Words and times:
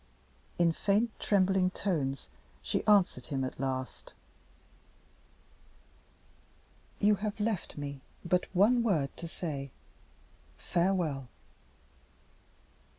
In 0.57 0.71
faint 0.71 1.11
trembling 1.19 1.69
tones 1.69 2.27
she 2.63 2.83
answered 2.87 3.27
him 3.27 3.43
at 3.43 3.59
last: 3.59 4.13
"You 6.99 7.17
have 7.17 7.39
left 7.39 7.77
me 7.77 8.01
but 8.25 8.45
one 8.51 8.81
word 8.81 9.15
to 9.17 9.27
say. 9.27 9.69
Farewell!" 10.57 11.27